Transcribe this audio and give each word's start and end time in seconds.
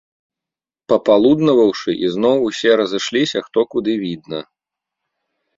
Папалуднаваўшы, 0.93 1.95
ізноў 2.07 2.37
усе 2.47 2.71
разышліся, 2.81 3.39
хто 3.49 3.59
куды 3.75 3.93
відна. 4.07 4.39